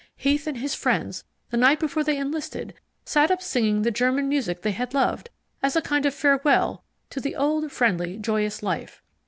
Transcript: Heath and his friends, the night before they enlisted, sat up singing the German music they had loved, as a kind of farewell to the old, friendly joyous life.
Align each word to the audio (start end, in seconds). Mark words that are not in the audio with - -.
Heath 0.15 0.47
and 0.47 0.57
his 0.57 0.73
friends, 0.73 1.25
the 1.51 1.57
night 1.57 1.79
before 1.79 2.03
they 2.03 2.17
enlisted, 2.17 2.73
sat 3.05 3.29
up 3.29 3.39
singing 3.39 3.83
the 3.83 3.91
German 3.91 4.27
music 4.27 4.63
they 4.63 4.71
had 4.71 4.95
loved, 4.95 5.29
as 5.61 5.75
a 5.75 5.79
kind 5.83 6.07
of 6.07 6.15
farewell 6.15 6.83
to 7.11 7.19
the 7.21 7.35
old, 7.35 7.71
friendly 7.71 8.17
joyous 8.17 8.63
life. 8.63 9.03